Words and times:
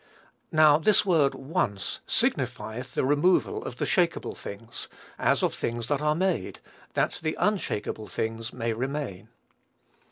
Now 0.51 0.79
this 0.79 1.05
word 1.05 1.35
Once 1.35 1.99
signifieth 2.07 2.95
the 2.95 3.05
removal 3.05 3.63
of 3.63 3.75
the 3.75 3.85
shakeable 3.85 4.35
things, 4.35 4.87
as 5.19 5.43
of 5.43 5.53
things 5.53 5.89
that 5.89 6.01
are 6.01 6.15
made, 6.15 6.59
that 6.95 7.19
the 7.21 7.37
unshakeable 7.39 8.07
things 8.07 8.51
may 8.51 8.73
remain." 8.73 9.27